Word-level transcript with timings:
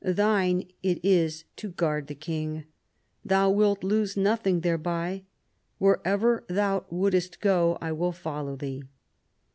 Thine 0.03 0.63
it 0.81 0.99
is 1.05 1.43
to 1.57 1.69
guard 1.69 2.07
the 2.07 2.15
king. 2.15 2.63
Thou 3.23 3.51
wilt 3.51 3.83
lose 3.83 4.17
nothing 4.17 4.61
thereby. 4.61 5.21
Wherever 5.77 6.43
Thou 6.49 6.85
wouldest 6.89 7.39
go 7.39 7.77
I 7.81 7.91
will 7.91 8.11
follow 8.11 8.55
Thee." 8.55 8.81